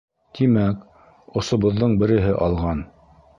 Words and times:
Тимәк, 0.37 0.79
особоҙҙоң 1.41 1.95
береһе 2.05 2.33
алған! 2.47 2.83